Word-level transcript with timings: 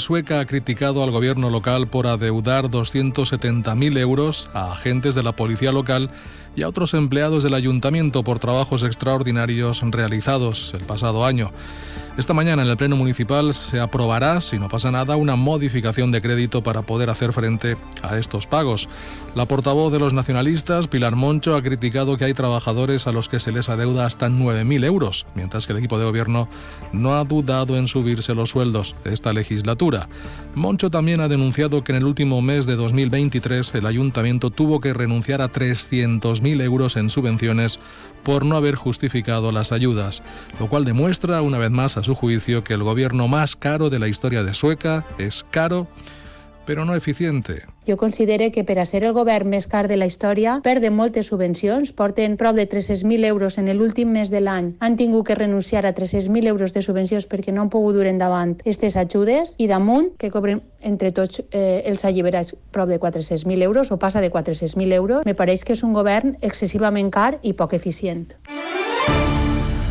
Sueca 0.00 0.40
ha 0.40 0.46
criticado 0.46 1.02
al 1.02 1.10
gobierno 1.10 1.50
local 1.50 1.86
por 1.86 2.06
adeudar 2.06 2.66
270.000 2.66 3.98
euros 3.98 4.50
a 4.54 4.72
agentes 4.72 5.14
de 5.14 5.22
la 5.22 5.32
policía 5.32 5.72
local 5.72 6.10
y 6.56 6.62
a 6.62 6.68
otros 6.68 6.94
empleados 6.94 7.42
del 7.42 7.54
ayuntamiento 7.54 8.22
por 8.24 8.38
trabajos 8.38 8.82
extraordinarios 8.82 9.82
realizados 9.82 10.74
el 10.74 10.84
pasado 10.84 11.24
año. 11.24 11.52
Esta 12.18 12.34
mañana 12.34 12.62
en 12.62 12.68
el 12.68 12.76
Pleno 12.76 12.94
Municipal 12.94 13.54
se 13.54 13.80
aprobará, 13.80 14.42
si 14.42 14.58
no 14.58 14.68
pasa 14.68 14.90
nada, 14.90 15.16
una 15.16 15.34
modificación 15.34 16.12
de 16.12 16.20
crédito 16.20 16.62
para 16.62 16.82
poder 16.82 17.08
hacer 17.08 17.32
frente 17.32 17.78
a 18.02 18.18
estos 18.18 18.46
pagos. 18.46 18.86
La 19.34 19.46
portavoz 19.46 19.90
de 19.90 19.98
los 19.98 20.12
nacionalistas, 20.12 20.88
Pilar 20.88 21.16
Moncho, 21.16 21.56
ha 21.56 21.62
criticado 21.62 22.18
que 22.18 22.26
hay 22.26 22.34
trabajadores 22.34 23.06
a 23.06 23.12
los 23.12 23.30
que 23.30 23.40
se 23.40 23.50
les 23.50 23.70
adeuda 23.70 24.04
hasta 24.04 24.28
9.000 24.28 24.84
euros, 24.84 25.24
mientras 25.34 25.66
que 25.66 25.72
el 25.72 25.78
equipo 25.78 25.98
de 25.98 26.04
gobierno 26.04 26.50
no 26.92 27.14
ha 27.14 27.24
dudado 27.24 27.78
en 27.78 27.88
subirse 27.88 28.34
los 28.34 28.50
sueldos 28.50 28.94
de 29.04 29.14
esta 29.14 29.32
legislatura. 29.32 30.10
Moncho 30.54 30.90
también 30.90 31.22
ha 31.22 31.28
denunciado 31.28 31.82
que 31.82 31.92
en 31.92 31.96
el 31.96 32.04
último 32.04 32.42
mes 32.42 32.66
de 32.66 32.76
2023 32.76 33.74
el 33.74 33.86
ayuntamiento 33.86 34.50
tuvo 34.50 34.80
que 34.80 34.92
renunciar 34.92 35.40
a 35.40 35.50
300.000 35.50 36.62
euros 36.62 36.96
en 36.96 37.08
subvenciones 37.08 37.80
por 38.22 38.44
no 38.44 38.56
haber 38.56 38.74
justificado 38.74 39.52
las 39.52 39.72
ayudas, 39.72 40.22
lo 40.60 40.68
cual 40.68 40.84
demuestra 40.84 41.42
una 41.42 41.58
vez 41.58 41.70
más 41.70 41.96
a 41.96 42.02
su 42.02 42.14
juicio 42.14 42.64
que 42.64 42.74
el 42.74 42.82
gobierno 42.82 43.28
más 43.28 43.56
caro 43.56 43.90
de 43.90 43.98
la 43.98 44.08
historia 44.08 44.42
de 44.42 44.54
Sueca 44.54 45.04
es 45.18 45.44
caro 45.50 45.88
però 46.66 46.84
no 46.84 46.94
eficiente. 46.94 47.64
Jo 47.86 47.96
considero 47.96 48.50
que 48.52 48.62
per 48.64 48.78
a 48.78 48.86
ser 48.86 49.02
el 49.04 49.14
govern 49.16 49.50
més 49.50 49.66
car 49.66 49.88
de 49.90 49.96
la 49.98 50.06
història 50.06 50.60
perden 50.62 50.94
moltes 50.94 51.26
subvencions, 51.32 51.90
porten 51.92 52.36
prop 52.38 52.54
de 52.54 52.68
300.000 52.68 53.26
euros 53.26 53.58
en 53.58 53.70
l'últim 53.76 54.12
mes 54.14 54.30
de 54.30 54.40
l'any. 54.40 54.72
Han 54.80 54.96
tingut 54.96 55.26
que 55.26 55.34
renunciar 55.34 55.84
a 55.86 55.94
300.000 55.94 56.46
euros 56.46 56.72
de 56.72 56.82
subvencions 56.82 57.26
perquè 57.26 57.52
no 57.52 57.62
han 57.62 57.72
pogut 57.74 57.98
dur 57.98 58.06
endavant 58.06 58.54
aquestes 58.60 58.96
ajudes 58.96 59.56
i 59.58 59.66
damunt 59.66 60.12
que 60.18 60.30
cobren 60.30 60.62
entre 60.80 61.10
tots 61.10 61.42
eh, 61.50 61.82
els 61.84 62.04
alliberats 62.04 62.54
prop 62.70 62.88
de 62.88 63.00
400.000 63.00 63.62
euros 63.62 63.90
o 63.90 63.98
passa 63.98 64.20
de 64.20 64.30
400.000 64.30 64.92
euros. 64.92 65.26
Me 65.26 65.34
pareix 65.34 65.64
que 65.64 65.74
és 65.74 65.82
un 65.82 65.92
govern 65.92 66.36
excessivament 66.40 67.10
car 67.10 67.38
i 67.42 67.52
poc 67.52 67.74
eficient. 67.74 68.28